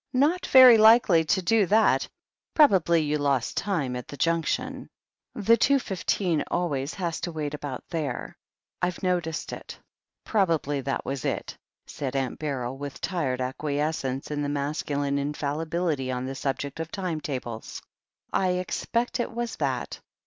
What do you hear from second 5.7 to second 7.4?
fifteen always has to